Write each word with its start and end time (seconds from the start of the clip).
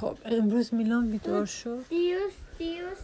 خب 0.00 0.16
امروز 0.24 0.74
میلان 0.74 1.10
بیدار 1.10 1.46
شد 1.46 1.84
دیروز 1.88 2.32
دیروز 2.58 2.98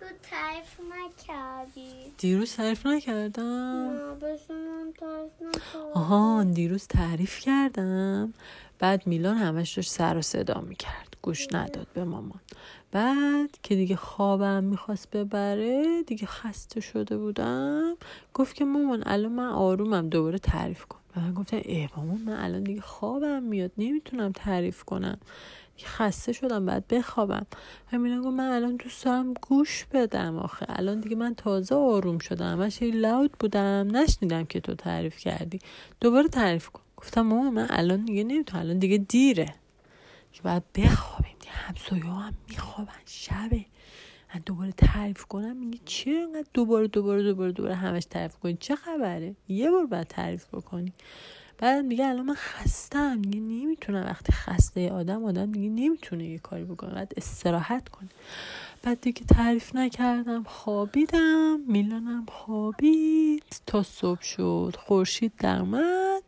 تو 0.00 0.06
تعریف 0.22 0.80
نکردی. 0.80 1.92
دیروز 2.18 2.56
تعریف 2.56 2.86
نکردم؟ 2.86 3.90
نه 3.90 4.14
بس 4.14 4.50
من 4.50 4.92
تعریف 5.00 5.32
نکردم. 5.42 5.92
آها 5.94 6.44
دیروز 6.44 6.86
تعریف 6.86 7.40
کردم. 7.40 8.34
بعد 8.78 9.06
میلان 9.06 9.36
همش 9.36 9.72
داشت 9.72 9.90
سر 9.90 10.16
و 10.16 10.22
صدا 10.22 10.60
می‌کرد. 10.60 11.16
گوش 11.22 11.46
نداد 11.52 11.86
به 11.94 12.04
مامان. 12.04 12.40
بعد 12.92 13.50
که 13.62 13.74
دیگه 13.74 13.96
خوابم 13.96 14.64
می‌خواست 14.64 15.10
ببره 15.10 16.02
دیگه 16.02 16.26
خسته 16.26 16.80
شده 16.80 17.18
بودم. 17.18 17.94
گفت 18.34 18.54
که 18.54 18.64
مامان 18.64 19.02
الان 19.06 19.32
من 19.32 19.48
آرومم 19.48 20.08
دوباره 20.08 20.38
تعریف 20.38 20.84
کن. 20.84 20.98
و 21.16 21.20
من 21.20 21.34
گفتم 21.34 21.56
ای 21.56 21.88
مامان 21.96 22.20
من 22.20 22.44
الان 22.44 22.64
دیگه 22.64 22.80
خوابم 22.80 23.42
میاد. 23.42 23.70
نمی‌تونم 23.78 24.32
تعریف 24.32 24.84
کنم. 24.84 25.18
خسته 25.86 26.32
شدم 26.32 26.66
بعد 26.66 26.86
بخوابم. 26.88 27.46
و 27.92 27.98
میلان 27.98 28.22
گفت 28.22 28.36
من 28.36 28.48
الان 28.48 28.76
دوست 28.76 29.04
دارم 29.04 29.34
گوش 29.34 29.86
بدم 29.92 30.38
آخه. 30.38 30.66
الان 30.68 31.00
دیگه 31.00 31.16
من 31.16 31.34
تازه 31.34 31.74
آروم 31.74 32.18
شدم. 32.18 32.52
همش 32.52 32.78
لاود 32.82 33.32
بودم. 33.32 33.88
نشنیدم 33.96 34.44
که 34.44 34.60
تو 34.60 34.74
تعریف 34.74 35.18
کردی. 35.18 35.58
دوباره 36.00 36.28
تعریف 36.28 36.68
کن. 36.68 36.82
گفتم 36.96 37.20
مامان 37.20 37.52
من 37.52 37.66
الان 37.70 38.04
دیگه 38.04 38.24
نمی‌تونم. 38.24 38.62
الان 38.62 38.78
دیگه 38.78 38.98
دیره. 38.98 39.54
که 40.32 40.42
باید 40.42 40.62
بخوابیم. 40.74 41.36
دیگه 41.40 41.52
همسایه 41.52 42.04
هم 42.04 42.34
میخوابن. 42.48 42.92
شبه. 43.06 43.64
من 44.34 44.40
دوباره 44.46 44.72
تعریف 44.72 45.24
کنم. 45.24 45.56
میگه 45.56 45.78
چی 45.84 46.10
انقدر 46.16 46.48
دوباره 46.54 46.88
دوباره 46.88 47.22
دوباره 47.22 47.52
دوباره 47.52 47.74
همش 47.74 48.04
تعریف 48.04 48.36
کنی 48.36 48.56
چه 48.60 48.76
خبره؟ 48.76 49.34
یه 49.48 49.70
بار 49.70 49.86
باید 49.86 50.06
تعریف 50.06 50.46
بکنی. 50.54 50.92
بعد 51.58 51.84
میگه 51.84 52.06
الان 52.06 52.26
من 52.26 52.34
خستم. 52.34 53.22
دیگه 53.22 53.40
نمی‌تونم. 53.40 54.06
وقتی 54.06 54.32
خسته 54.32 54.90
آدم 54.90 55.24
آدم 55.24 55.52
دیگه 55.52 55.68
نمی‌تونه 55.68 56.24
یه 56.26 56.38
کاری 56.38 56.64
بکنه. 56.64 56.94
باید 56.94 57.14
استراحت 57.16 57.88
کنه. 57.88 58.08
بعد 58.82 59.00
دیگه 59.00 59.22
تعریف 59.24 59.76
نکردم. 59.76 60.42
خوابیدم. 60.42 61.60
میلانم 61.68 62.26
خوابید. 62.32 63.44
تا 63.66 63.82
صبح 63.82 64.22
شد. 64.22 64.74
خورشید 64.78 65.32
در 65.38 65.60
اومد. 65.60 66.22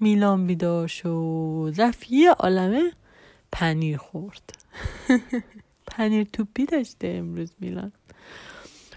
میلان 0.00 0.46
بیدار 0.46 0.86
شد. 0.88 1.74
رفت 1.78 2.10
یه 2.10 2.30
عالمه 2.30 2.92
پنیر 3.52 3.96
خورد. 3.96 4.56
پنیر 5.86 6.24
توپی 6.24 6.66
داشته 6.66 7.08
امروز 7.08 7.50
میلان. 7.60 7.92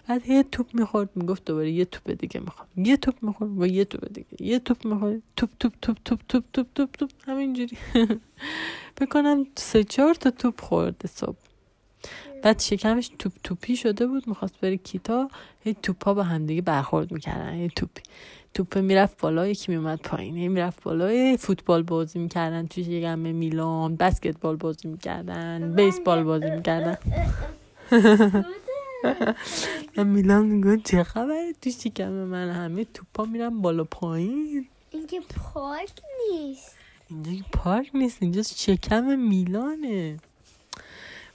بعد 0.10 0.28
یه 0.30 0.44
توپ 0.44 0.68
می‌خورد 0.74 1.10
می‌گفت 1.16 1.46
دوباره 1.46 1.72
یه 1.72 1.86
توپ 1.86 2.12
دیگه 2.12 2.40
می‌خوام. 2.40 2.68
یه 2.78 2.98
توپ 2.98 3.16
می‌خورد 3.22 3.62
و 3.62 3.68
یه 3.68 3.86
توپ 3.86 4.14
دیگه. 4.14 4.28
یه 4.40 4.60
توپ 4.60 4.86
می‌خورد. 4.86 5.22
توپ 5.36 5.50
توپ 5.60 5.74
توپ 5.82 5.98
توپ 6.06 6.20
توپ 6.30 6.44
توپ 6.54 6.66
توپ 6.76 6.92
توپ. 6.92 7.10
همینجوری. 7.28 7.78
بکنم 9.02 9.46
سه 9.56 9.84
چهار 9.84 10.14
تا 10.14 10.32
توپ 10.32 10.62
خورده 10.62 11.08
صبح. 11.08 11.36
بعد 12.44 12.60
شکمش 12.60 13.12
توپ 13.20 13.34
توپی 13.44 13.76
شده 13.76 14.08
بود. 14.08 14.28
می‌خواست 14.28 14.60
بره 14.62 14.78
کیتا. 14.78 15.30
هی 15.64 15.74
توپا 15.84 16.14
با 16.14 16.24
هم 16.24 16.46
دیگه 16.46 16.62
برخورد 16.62 17.12
می‌کردن. 17.12 17.54
هی 17.54 17.70
توپی 17.76 18.02
توپ 18.54 18.78
می‌رفت 18.78 19.22
بالا 19.22 19.48
یکی 19.48 19.72
میومد 19.72 20.00
پایین. 20.00 20.48
می‌رفت 20.48 20.84
بالا 20.84 21.36
فوتبال 21.40 21.84
بازی 21.84 22.20
می‌کردن 22.20 22.68
توی 22.68 22.84
شکم 22.84 23.20
میلان. 23.20 23.96
بسکتبال 23.96 24.56
بازی 24.56 24.88
می‌کردن. 24.88 25.74
بیسبال 25.76 26.24
بازی 26.24 26.50
می‌کردن. 26.52 26.98
و 29.98 30.04
میلان 30.04 30.46
میگه 30.46 30.78
چه 30.84 31.04
خبره؟ 31.04 31.54
تو 31.62 31.70
شکم 31.70 32.10
من 32.10 32.50
همه 32.50 32.86
توپا 32.86 33.26
میرن 33.26 33.62
بالا 33.62 33.84
پایین. 33.84 34.68
اینکه 34.92 35.22
پارک 35.22 36.02
نیست. 36.32 36.76
اینجا 37.10 37.32
که 37.32 37.44
پارک 37.54 37.90
نیست 37.94 38.18
اینجا 38.22 38.42
شکم 38.44 39.20
میلانه. 39.20 40.18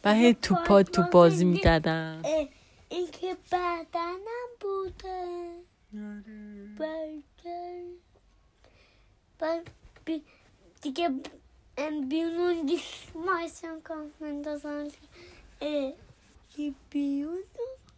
و 0.04 0.14
هی 0.14 0.34
توپا 0.34 0.82
تو 0.82 1.02
بازی 1.12 1.44
می‌کردن. 1.44 2.20
اه، 2.24 2.48
اینکه 2.88 3.36
بدنم 3.52 4.48
بوده. 4.60 5.48
بدن 6.78 7.22
بعد 9.38 9.70
بی- 10.04 10.22
دیگه 10.82 11.10
بیرون 12.08 12.66
دیسمایسم 12.66 13.80
کام 13.80 14.10
مندازم 14.20 14.88
یه 16.58 16.74
بیرون 16.90 17.42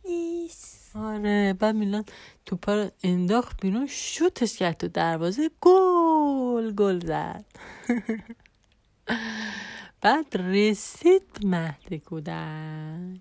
نیست 0.04 0.96
آره 0.96 1.52
بعد 1.52 1.74
میلان 1.74 2.04
توپا 2.46 2.74
رو 2.74 2.90
انداخت 3.02 3.60
بیرون 3.60 3.86
شوتش 3.86 4.58
کرد 4.58 4.76
تو 4.76 4.88
دروازه 4.88 5.50
گل 5.60 6.72
گل 6.72 7.06
زد. 7.06 7.44
بعد 10.02 10.36
رسید 10.36 11.22
مهد 11.44 11.94
کودک. 11.94 13.20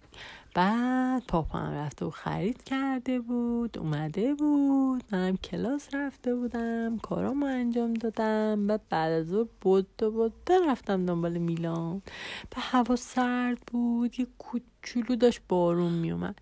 بعد 0.55 1.23
پاپا 1.27 1.59
هم 1.59 1.73
رفته 1.73 2.05
و 2.05 2.09
خرید 2.09 2.63
کرده 2.63 3.19
بود 3.19 3.77
اومده 3.77 4.33
بود. 4.33 5.03
منم 5.11 5.37
کلاس 5.37 5.87
رفته 5.93 6.35
بودم 6.35 6.97
کارامو 6.97 7.45
انجام 7.45 7.93
دادم. 7.93 8.67
بعد 8.67 8.81
بعد 8.89 9.11
از 9.11 9.27
ظهر 9.27 9.47
بود 9.61 10.03
و 10.03 10.11
بود. 10.11 10.33
رفتم 10.69 11.05
دنبال 11.05 11.37
میلان. 11.37 12.01
به 12.49 12.61
هوا 12.61 12.95
سرد 12.95 13.59
بود 13.71 14.19
یه 14.19 14.27
کوچولو 14.37 15.15
داشت 15.15 15.41
بارون 15.49 15.93
میومد. 15.93 16.35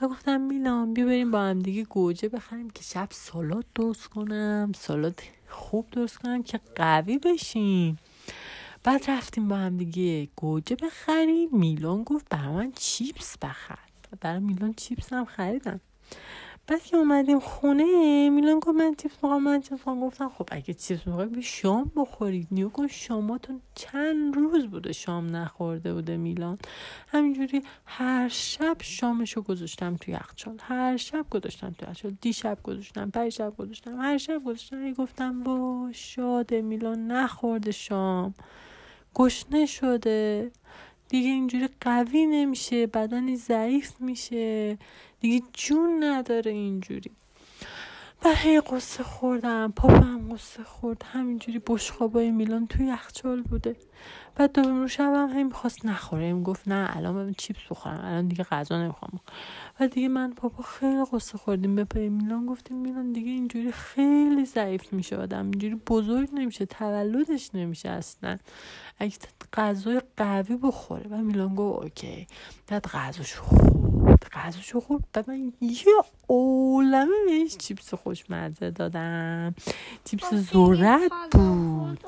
و 0.00 0.08
گفتم 0.08 0.40
میلان 0.40 0.94
بیا 0.94 1.06
بریم 1.06 1.30
با 1.30 1.40
هم 1.40 1.58
دیگه 1.58 1.84
گوجه 1.84 2.28
بخریم 2.28 2.70
که 2.70 2.82
شب 2.82 3.08
سالاد 3.10 3.64
درست 3.74 4.06
کنم. 4.06 4.72
سالاد 4.76 5.20
خوب 5.48 5.90
درست 5.90 6.18
کنم 6.18 6.42
که 6.42 6.60
قوی 6.76 7.18
بشیم. 7.18 7.98
بعد 8.84 9.10
رفتیم 9.10 9.48
با 9.48 9.56
هم 9.56 9.76
دیگه. 9.76 10.28
گوجه 10.36 10.76
بخریم. 10.76 11.48
میلان 11.52 12.02
گفت 12.02 12.26
برای 12.30 12.54
من 12.54 12.72
چیپس 12.72 13.38
بخر. 13.38 13.78
برای 14.20 14.38
میلان 14.38 14.72
چیپس 14.72 15.12
هم 15.12 15.24
خریدم. 15.24 15.80
بعد 16.66 16.82
که 16.82 16.96
اومدیم 16.96 17.40
خونه 17.40 17.84
میلان 18.30 18.58
گفت 18.58 18.76
من 18.76 18.94
چیپس 18.94 19.14
می‌خوام 19.22 19.42
من 19.42 19.60
چیپس 19.60 19.72
می‌خوام. 19.72 20.00
گفتم 20.00 20.28
خب 20.28 20.48
اگه 20.52 20.74
چیپس 20.74 21.06
می‌خوای 21.06 21.26
به 21.26 21.40
شام 21.40 21.92
بخورید. 21.96 22.48
نیو 22.50 22.68
کن 22.68 22.86
شاماتون 22.86 23.60
چند 23.74 24.34
روز 24.34 24.66
بوده 24.66 24.92
شام 24.92 25.36
نخورده 25.36 25.94
بوده 25.94 26.16
میلان. 26.16 26.58
همینجوری 27.08 27.62
هر 27.86 28.28
شب 28.28 28.76
شامشو 28.82 29.42
گذاشتم 29.42 29.96
توی 29.96 30.14
یخچال. 30.14 30.58
هر 30.60 30.96
شب 30.96 31.26
گذاشتم 31.30 31.70
توی 31.78 31.88
یخچال. 31.90 32.16
دیشب 32.20 32.58
گذاشتم 32.62 33.10
پنج 33.10 33.32
شب 33.32 33.56
گذاشتم 33.58 34.00
هر 34.00 34.18
شب 34.18 34.42
گذاشتم. 34.44 34.92
گفتم 34.92 35.42
با 35.42 35.88
شاده 35.92 36.62
میلان 36.62 37.06
نخورده 37.06 37.70
شام. 37.70 38.34
گشنه 39.14 39.66
شده. 39.66 40.50
دیگه 41.08 41.28
اینجوری 41.28 41.68
قوی 41.80 42.26
نمیشه 42.26 42.86
بدنی 42.86 43.36
ضعیف 43.36 44.00
میشه. 44.00 44.78
دیگه 45.20 45.46
جون 45.52 46.04
نداره 46.04 46.50
اینجوری. 46.50 47.10
و 48.24 48.28
هی 48.34 48.60
قصه 48.60 49.02
خوردم 49.02 49.72
پاپا 49.76 49.94
هم 49.94 50.32
قصه 50.32 50.62
خورد 50.62 51.04
همینجوری 51.12 51.58
بشخابای 51.66 52.30
میلان 52.30 52.66
توی 52.66 52.86
یخچال 52.86 53.42
بوده. 53.42 53.76
بعد 54.36 54.52
دوم 54.52 54.86
شبم 54.86 55.32
هی 55.36 55.44
می‌خواست 55.44 55.86
نخوره 55.86 56.24
هی 56.24 56.32
می‌گفت 56.32 56.68
نه 56.68 56.96
الان 56.96 57.14
من 57.14 57.34
چیپس 57.38 57.60
بخورم 57.70 58.00
الان 58.04 58.28
دیگه 58.28 58.44
غذا 58.44 58.82
نمی‌خوام. 58.82 59.20
و 59.80 59.88
دیگه 59.88 60.08
من 60.08 60.32
پاپا 60.32 60.62
خیلی 60.62 61.04
قصه 61.12 61.38
خوردیم 61.38 61.74
به 61.74 61.84
پای 61.84 62.08
میلان 62.08 62.46
گفتیم 62.46 62.76
میلان 62.76 63.12
دیگه 63.12 63.30
اینجوری 63.30 63.72
خیلی 63.72 64.44
ضعیف 64.44 64.92
میشه 64.92 65.16
آدم 65.16 65.42
اینجوری 65.42 65.74
بزرگ 65.74 66.28
نمیشه 66.32 66.66
تولدش 66.66 67.54
نمیشه 67.54 67.88
اصلا. 67.88 68.38
اگه 68.98 69.16
غذای 69.52 70.02
قوی 70.16 70.56
بخوره. 70.56 71.06
و 71.10 71.16
میلان 71.16 71.54
گفت 71.54 71.82
اوکی 71.82 72.26
بعد 72.68 72.86
غذاش 72.86 73.34
خورد. 73.34 73.79
غذاش 74.32 74.76
خورد. 74.76 75.04
بعد 75.12 75.30
من 75.30 75.52
یه 75.60 75.84
عالمه 76.28 77.24
بهش 77.26 77.56
چیپس 77.56 77.94
خوشمزه 77.94 78.70
دادم. 78.70 79.54
چیپس 80.04 80.34
ذرت 80.34 81.12
بود. 81.32 81.98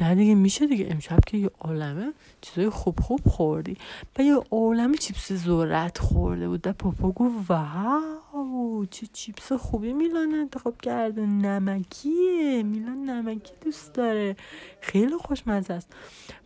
نه 0.00 0.14
دیگه 0.14 0.34
میشه 0.34 0.66
دیگه. 0.66 0.88
امشب 0.90 1.18
که 1.26 1.36
یه 1.36 1.50
عالمه 1.60 2.12
چیزای 2.40 2.70
خوب 2.70 3.00
خوب 3.00 3.20
خوردی. 3.28 3.76
و 4.18 4.22
یه 4.22 4.34
عالمه 4.50 4.96
چیپس 4.96 5.32
ذرت 5.32 5.98
خورده 5.98 6.48
بود. 6.48 6.66
و 6.66 6.72
پاپا 6.72 7.10
گفت 7.10 7.50
واو. 7.50 8.02
چه 8.90 9.06
چیپس 9.12 9.52
خوبی. 9.52 9.92
میلان 9.92 10.34
انتخاب 10.34 10.80
کرده. 10.80 11.26
نمکیه. 11.26 12.62
میلان 12.62 13.04
نمکی 13.04 13.52
دوست 13.60 13.92
داره. 13.92 14.36
خیلی 14.80 15.16
خوشمزه 15.16 15.74
است. 15.74 15.88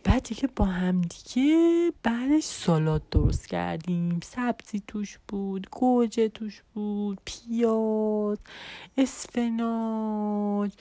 بعد 0.03 0.23
دیگه 0.23 0.49
با 0.55 0.65
هم 0.65 1.01
دیگه 1.01 1.91
بعدش 2.03 2.43
سالاد 2.43 3.09
درست 3.11 3.47
کردیم. 3.47 4.19
سبزی 4.23 4.83
توش 4.87 5.19
بود 5.27 5.67
گوجه 5.71 6.29
توش 6.29 6.61
بود 6.73 7.19
پیاز 7.25 8.37
اسفناج 8.97 10.71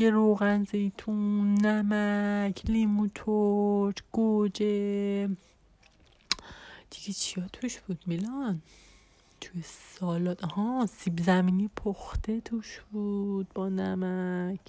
یه 0.00 0.10
روغن 0.10 0.64
زیتون 0.64 1.54
نمک 1.54 2.62
لیمو 2.66 3.08
ترش 3.14 3.94
گوجه. 4.12 5.28
دیگه 6.90 7.12
چیا 7.16 7.44
توش 7.52 7.80
بود 7.80 7.98
میلان؟ 8.06 8.62
توی 9.44 9.62
سالاد. 9.62 10.44
آها 10.44 10.86
سیب 10.86 11.20
زمینی 11.20 11.70
پخته 11.76 12.40
توش 12.40 12.80
بود 12.92 13.46
با 13.54 13.68
نمک. 13.68 14.60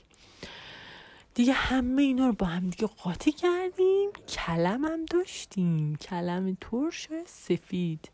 دیگه 1.34 1.54
همه 1.54 2.02
اینا 2.02 2.28
رو 2.28 2.34
با 2.34 2.46
هم 2.46 2.70
دیگه 2.70 2.88
قاطی 2.88 3.32
کردیم. 3.32 4.10
کلم 4.30 4.86
هم 4.86 5.06
داشتیم. 5.06 5.96
کلم 5.96 6.58
ترش 6.62 7.08
سفید 7.26 8.10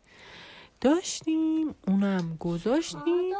داشتیم. 0.80 1.74
اونم 1.88 2.36
گذاشتیم. 2.40 3.32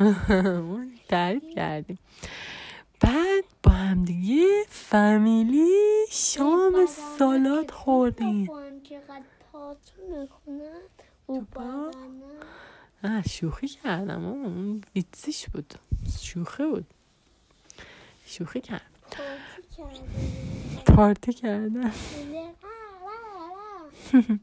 اون 0.68 0.92
تعریف 1.08 1.44
کردیم. 1.54 1.98
بعد 3.00 3.44
با 3.62 3.70
هم 3.70 4.04
دیگه 4.04 4.46
فامیلی 4.68 6.06
شام 6.10 6.86
سالاد 7.18 7.70
خوردیم. 7.70 8.48
چقدر 9.54 9.66
پاتو 9.66 10.02
می‌کنن 10.20 10.80
او 11.26 11.46
نه 13.04 13.22
شوخی 13.22 13.68
کردم 13.68 14.24
اون 14.24 14.82
ویتسیش 14.94 15.48
بود. 15.48 15.74
شوخی 16.20 16.64
بود. 16.66 16.86
شوخی 18.26 18.60
کرد 18.60 18.82
پارتی 20.86 21.32
کردم. 21.32 21.92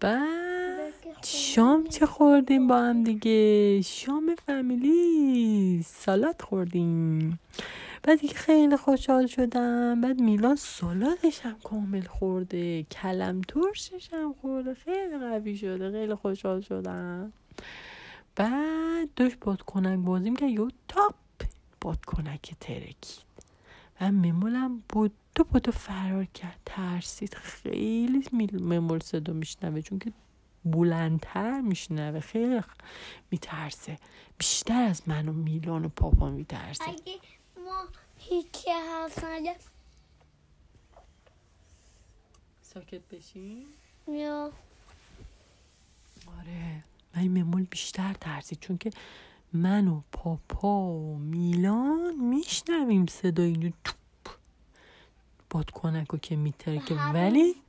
بعد 0.00 0.92
شام 1.24 1.86
چه 1.86 2.06
خوردیم 2.06 2.68
با 2.68 2.76
هم 2.76 3.04
دیگه؟ 3.04 3.80
شام 3.82 4.34
فامیلی. 4.46 5.82
سالاد 5.86 6.42
خوردیم. 6.42 7.38
بعد 8.02 8.20
دیگه 8.20 8.34
خیلی 8.34 8.76
خوشحال 8.76 9.26
شدم. 9.26 10.00
بعد 10.00 10.20
میلان 10.20 10.56
سالادش 10.56 11.40
هم 11.40 11.58
کامل 11.64 12.02
خورده. 12.02 12.82
کلم 12.82 13.40
ترشش 13.40 14.08
هم 14.12 14.34
خورده. 14.40 14.74
خیلی 14.74 15.18
قوی 15.18 15.56
شده. 15.56 15.90
خیلی 15.90 16.14
خوشحال 16.14 16.60
شدم. 16.60 17.32
بعد 18.36 19.08
داشت 19.16 19.36
بادکنک 19.40 20.04
بازیم 20.04 20.36
که 20.36 20.46
یه 20.46 20.68
تاپ 20.88 21.14
بادکنک 21.80 22.54
ترکید 22.60 23.24
و 24.00 24.12
ممولم 24.12 24.82
بود. 24.88 25.12
تو 25.34 25.44
بودو 25.44 25.72
فرار 25.72 26.24
کرد. 26.24 26.60
ترسید. 26.66 27.34
خیلی 27.34 28.24
ممول 28.52 29.00
صدا 29.00 29.32
میشنوه. 29.32 29.80
چون 29.80 29.98
که 29.98 30.12
بلندتر 30.64 31.60
میشنوه. 31.60 32.20
خیلی 32.20 32.60
میترسه. 33.30 33.98
بیشتر 34.38 34.82
از 34.82 35.02
من 35.06 35.28
و 35.28 35.32
میلان 35.32 35.84
و 35.84 35.88
پاپا 35.88 36.30
میترسه. 36.30 36.84
هیچی 38.32 38.70
حرف 38.70 39.24
نده 39.24 39.56
ساکت 42.62 43.00
بشین. 43.08 43.66
یا 44.08 44.52
آره. 46.38 46.84
ولی 47.16 47.28
ممول 47.28 47.64
بیشتر 47.64 48.12
ترسید 48.12 48.60
چون 48.60 48.78
که 48.78 48.90
من 49.52 49.88
و 49.88 50.00
پاپا 50.12 50.90
و 50.90 51.18
میلان 51.18 52.14
میشنویم 52.14 53.06
صدای 53.06 53.46
اینو 53.46 53.70
توپ 53.84 54.36
بادکنک 55.50 56.08
رو 56.10 56.18
که 56.18 56.36
میترکه. 56.36 56.94
ولی 56.94 57.61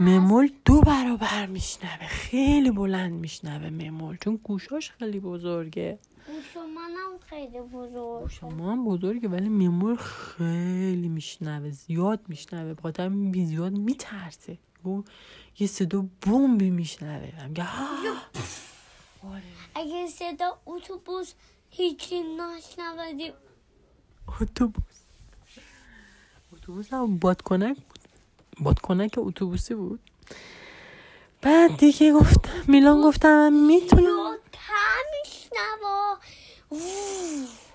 ممول 0.00 0.52
دو 0.64 0.80
برابر 0.80 1.46
میشنوه 1.46 2.06
خیلی 2.06 2.70
بلند 2.70 3.12
میشنوه 3.12 3.70
ممول 3.70 4.16
چون 4.16 4.40
گوشاش 4.44 4.90
خیلی 4.90 5.20
بزرگه. 5.20 5.98
گوش 6.26 6.56
منم 6.56 7.18
خیلی 7.26 7.60
بزرگ. 7.60 8.28
شما 8.30 8.72
هم 8.72 8.84
بزرگه 8.84 9.28
ولی 9.28 9.48
ممول 9.48 9.96
خیلی 9.96 11.08
میشنوه 11.08 11.70
زیاد 11.70 12.20
میشنوه. 12.28 12.74
بخاطر 12.74 13.08
بی 13.08 13.46
زیاد 13.46 13.72
میترسه. 13.72 14.58
و 14.84 15.02
یه 15.58 15.66
صدا 15.66 16.06
بمبی 16.26 16.70
میشنوه. 16.70 17.46
میگه. 17.48 17.66
آره. 19.24 19.42
اگه 19.74 20.06
صدا 20.06 20.58
اتوبوس 20.66 21.34
هیچی 21.70 22.22
نشنودی 22.22 23.32
اتوبوس. 24.40 25.00
اتوبوس 26.52 26.92
هم 26.92 27.18
بادکنک 27.18 27.76
بادکنک 28.60 29.14
اتوبوسی 29.18 29.74
بود. 29.74 30.00
بعد 31.42 31.76
دیگه 31.76 32.12
گفت 32.12 32.40
میلان 32.68 33.02
گفتم 33.02 33.48
من 33.48 33.66
می‌تونم. 33.66 34.36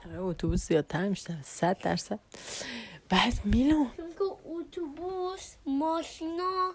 آره، 0.06 0.20
اتوبوس 0.20 0.68
زیادتر 0.68 1.10
میشنم 1.10 1.42
صد 1.44 1.78
درصد. 1.78 2.20
بعد 3.10 3.34
میلان. 3.46 3.92
اتوبوس 4.46 5.54
ماشینا 5.66 6.74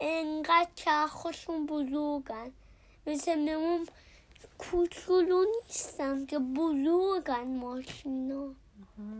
انقدر 0.00 0.68
چرخشون 0.74 1.66
بزرگن. 1.66 2.50
مثل 3.06 3.34
ممون 3.34 3.86
کوچولو 4.58 5.44
نیستن 5.64 6.26
که 6.26 6.38
بزرگن 6.38 7.56
ماشینا. 7.56 8.54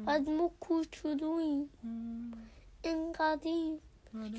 بعد 0.06 0.30
ما 0.30 0.50
کوچولوییم. 0.60 1.70
انقدریم. 2.84 3.78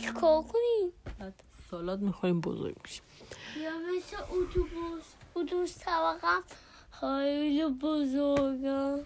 چیکار 0.01 0.43
کنیم 0.43 0.91
سالاد 1.71 2.01
می‌خوریم 2.01 2.41
بزرگ 2.41 2.75
میشیم 2.83 3.03
یا 3.63 3.71
مثل 3.71 4.17
اتوبوس. 4.17 5.03
اتوبوس 5.35 5.77
طبقم 5.79 6.43
خیلی 6.99 7.65
بزرگم 7.65 8.99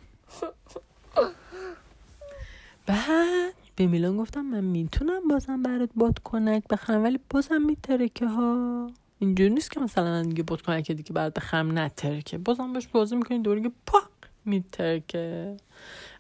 بعد 2.85 3.53
به 3.75 3.87
میلان 3.87 4.17
گفتم 4.17 4.41
من 4.41 4.63
می‌تونم 4.63 5.27
بازم 5.27 5.61
برات 5.63 5.89
بادکنک 5.95 6.63
بخرم 6.67 7.03
ولی 7.03 7.19
بازم 7.29 7.61
میترکه 7.61 8.27
ها. 8.27 8.91
اینجوری 9.19 9.49
نیست 9.49 9.71
که 9.71 9.79
مثلا 9.79 10.21
دیگه 10.23 10.43
بادکنک 10.43 10.91
دیگه 10.91 11.13
برات 11.13 11.33
بخرم 11.33 11.79
نترکه 11.79 12.37
بازم 12.37 12.73
باش 12.73 12.87
بازی 12.87 13.15
می‌کنی 13.15 13.39
دوری 13.39 13.71
پاک 13.85 14.03
میترکه. 14.45 15.57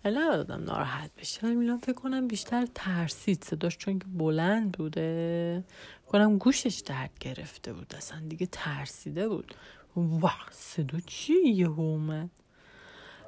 ولی 0.05 0.15
نبادم 0.15 0.63
ناراحت 0.63 1.11
بشه. 1.17 1.53
میلان 1.53 1.77
فکر 1.77 1.93
کنم 1.93 2.27
بیشتر 2.27 2.67
ترسید 2.75 3.43
صداش 3.43 3.77
چون 3.77 3.99
که 3.99 4.05
بلند 4.05 4.71
بوده. 4.71 5.63
کنم 6.07 6.37
گوشش 6.37 6.81
درد 6.85 7.11
گرفته 7.19 7.73
بود. 7.73 7.93
اصلا 7.97 8.19
دیگه 8.27 8.47
ترسیده 8.51 9.29
بود. 9.29 9.55
واه 9.95 10.47
صدا 10.51 10.99
چیه؟ 10.99 11.47
یهو 11.47 11.81
اومد. 11.81 12.29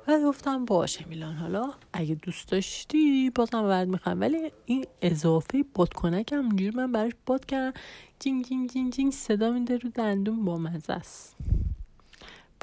و 0.07 0.19
گفتم 0.19 0.65
باشه 0.65 1.05
میلان 1.05 1.35
حالا 1.35 1.73
اگه 1.93 2.15
دوست 2.15 2.51
داشتی 2.51 3.29
بازم 3.29 3.63
ورد 3.63 3.87
می‌خوام. 3.87 4.21
ولی 4.21 4.51
این 4.65 4.85
اضافه 5.01 5.65
بادکنک 5.75 6.33
هم 6.33 6.49
من 6.75 6.91
براش 6.91 7.11
باد 7.25 7.45
کردم. 7.45 7.79
جینگ 8.19 8.45
جینگ 8.45 8.69
جینگ 8.69 8.93
جینگ 8.93 9.11
صدا 9.11 9.51
میده 9.51 9.77
رو 9.77 9.89
دندون 9.89 10.45
با 10.45 10.57
مزه 10.57 10.93
است. 10.93 11.35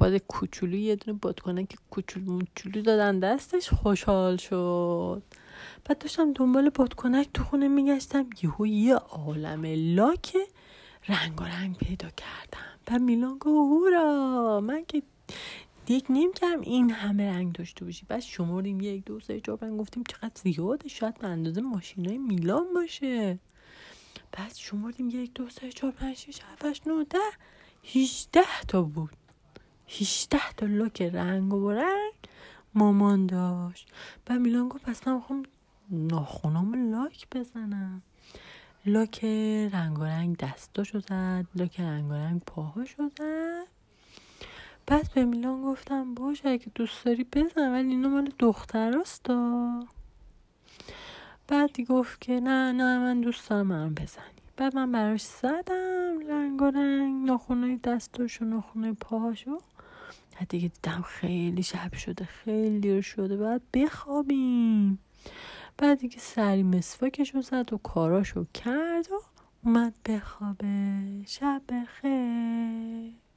باد 0.00 0.16
کوچولو 0.16 0.76
یه 0.76 0.96
دونه 0.96 1.18
بادکنک 1.22 1.76
کوچولو 1.90 2.32
موچولو 2.32 2.82
دادن 2.82 3.18
دستش 3.20 3.70
خوشحال 3.70 4.36
شد. 4.36 5.22
بعد 5.84 5.98
داشتم 5.98 6.32
دنبال 6.32 6.70
بادکنک 6.70 7.28
تو 7.34 7.44
خونه 7.44 7.68
میگشتم 7.68 8.30
یهو 8.42 8.66
یه 8.66 8.94
عالم 8.94 9.62
لاک 9.96 10.36
رنگ 11.08 11.40
و 11.40 11.44
رنگ 11.44 11.76
پیدا 11.76 12.08
کردم. 12.10 12.66
بعد 12.86 13.00
میلان 13.00 13.38
گفت 13.38 13.46
هورا 13.46 14.60
من 14.60 14.84
که 14.84 15.02
دیگه 15.86 16.06
نیم 16.12 16.32
کردم 16.32 16.60
این 16.60 16.90
همه 16.90 17.30
رنگ 17.30 17.52
داشته 17.52 17.84
باشی. 17.84 18.06
بعد 18.08 18.20
شمردیم 18.20 18.80
یک 18.80 19.04
دو 19.04 19.20
سه 19.20 19.40
چهار 19.40 19.58
پنج 19.58 19.80
گفتیم 19.80 20.04
چقدر 20.08 20.32
زیاده 20.34 20.88
شاید 20.88 21.18
به 21.18 21.26
اندازه 21.26 21.60
ماشینای 21.60 22.18
میلان 22.18 22.74
باشه. 22.74 23.38
بعد 24.32 24.54
شمردیم 24.54 25.08
یک 25.10 25.34
دو 25.34 25.48
سه 25.48 25.72
چهار 25.72 25.92
پنج 25.92 26.16
شش 26.16 26.40
هفت 26.52 26.64
هشت 26.64 26.88
نه 26.88 27.04
ده 27.04 27.18
هیچده 27.82 28.44
تا 28.68 28.82
بود. 28.82 29.19
هیچده 29.92 30.40
تا 30.56 30.66
لاک 30.66 31.02
رنگ 31.02 31.54
و 31.54 31.70
رنگ 31.70 32.14
مامان 32.74 33.26
داشت. 33.26 33.88
بعد 34.26 34.40
میلان 34.40 34.68
گفت 34.68 34.84
پس 34.84 35.08
من 35.08 35.14
می‌خوام 35.14 35.42
ناخونام 35.90 36.92
لاک 36.92 37.26
بزنم. 37.32 38.02
لاک 38.86 39.24
رنگ 39.72 39.98
و 39.98 40.04
رنگ 40.04 40.36
دستاشو 40.36 41.00
زد 41.00 41.46
لاک 41.54 41.80
رنگ 41.80 42.10
و 42.10 42.12
رنگ 42.12 42.40
پاهاشو 42.40 43.08
زد 43.18 43.66
بعد 44.86 45.10
به 45.14 45.24
میلان 45.24 45.62
گفتم 45.62 46.14
باشه 46.14 46.48
اگه 46.48 46.66
دوست 46.74 47.04
داری 47.04 47.26
بزن 47.32 47.72
ولی 47.72 47.88
اینا 47.88 48.08
مال 48.08 48.32
دختراستا 48.38 49.86
بعد 51.48 51.72
دیگه 51.72 51.88
گفت 51.88 52.20
که 52.20 52.40
نه 52.40 52.72
نه 52.72 52.98
من 52.98 53.20
دوست 53.20 53.50
دارم 53.50 53.66
من 53.66 53.94
بزنی. 53.94 54.40
بعد 54.56 54.76
من 54.76 54.92
براش 54.92 55.22
زدم 55.22 56.18
رنگ 56.28 56.62
و 56.62 56.64
رنگ 56.64 57.26
ناخونای 57.26 57.76
دستاشو 57.76 58.44
ناخونای 58.44 58.92
پاهاشو. 58.92 59.58
دیگه 60.48 60.68
دیدم 60.68 61.02
خیلی 61.02 61.62
شب 61.62 61.94
شده 61.94 62.24
خیلی 62.24 62.80
دیر 62.80 63.00
شده 63.00 63.36
بعد 63.36 63.62
بخوابیم. 63.74 64.98
بعد 65.78 65.98
دیگه 65.98 66.18
سری 66.18 66.62
مسواکشو 66.62 67.40
زد 67.40 67.72
و 67.72 67.78
کاراشو 67.78 68.44
کرد 68.54 69.08
و 69.12 69.20
اومد 69.64 69.94
بخوابه. 70.06 71.02
شب 71.26 71.62
بخیر. 71.68 73.29